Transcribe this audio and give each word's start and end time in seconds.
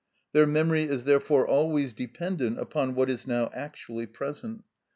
Their 0.33 0.47
memory 0.47 0.85
is 0.85 1.03
therefore 1.03 1.47
always 1.47 1.93
dependent 1.93 2.57
upon 2.57 2.95
what 2.95 3.07
is 3.07 3.27
now 3.27 3.51
actually 3.53 4.07
present. 4.07 4.63